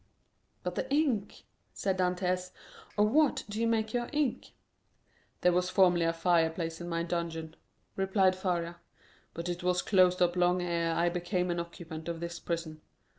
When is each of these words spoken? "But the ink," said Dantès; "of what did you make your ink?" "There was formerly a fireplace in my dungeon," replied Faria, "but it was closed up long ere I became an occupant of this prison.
"But 0.63 0.73
the 0.73 0.91
ink," 0.91 1.43
said 1.75 1.99
Dantès; 1.99 2.49
"of 2.97 3.11
what 3.11 3.43
did 3.47 3.57
you 3.57 3.67
make 3.67 3.93
your 3.93 4.09
ink?" 4.11 4.47
"There 5.41 5.51
was 5.51 5.69
formerly 5.69 6.05
a 6.05 6.11
fireplace 6.11 6.81
in 6.81 6.89
my 6.89 7.03
dungeon," 7.03 7.55
replied 7.95 8.35
Faria, 8.35 8.77
"but 9.35 9.47
it 9.47 9.61
was 9.61 9.83
closed 9.83 10.19
up 10.19 10.35
long 10.35 10.59
ere 10.63 10.95
I 10.95 11.09
became 11.09 11.51
an 11.51 11.59
occupant 11.59 12.09
of 12.09 12.19
this 12.19 12.39
prison. 12.39 12.81